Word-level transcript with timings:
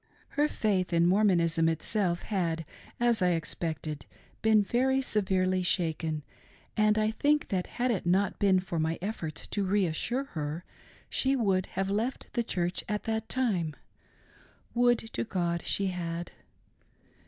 Her 0.29 0.47
faith 0.47 0.91
in 0.93 1.05
Mormonism 1.05 1.69
itself 1.69 2.23
had, 2.23 2.65
as 2.99 3.21
I 3.21 3.33
expected, 3.33 4.07
been 4.41 4.63
very 4.63 4.99
severely 4.99 5.61
shaken, 5.61 6.23
and 6.75 6.97
I 6.97 7.11
think 7.11 7.49
that 7.49 7.67
had 7.77 7.91
it 7.91 8.03
not 8.03 8.39
been 8.39 8.59
for 8.61 8.79
my 8.79 8.97
efforts 8.99 9.45
to 9.49 9.63
re 9.63 9.85
assure 9.85 10.23
her, 10.23 10.65
she 11.07 11.35
would 11.35 11.67
have 11.77 11.91
left 11.91 12.33
the 12.33 12.41
Church 12.41 12.83
at 12.89 13.03
that 13.03 13.29
time. 13.29 13.75
Would, 14.73 14.97
to 15.13 15.23
God, 15.23 15.67
she 15.67 15.89
had. 15.89 16.31